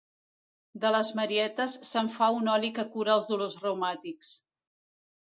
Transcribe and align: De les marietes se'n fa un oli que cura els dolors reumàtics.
De 0.85 0.89
les 0.93 1.09
marietes 1.17 1.75
se'n 1.89 2.09
fa 2.13 2.29
un 2.37 2.49
oli 2.53 2.71
que 2.79 2.85
cura 2.95 3.13
els 3.17 3.27
dolors 3.33 3.59
reumàtics. 3.67 4.33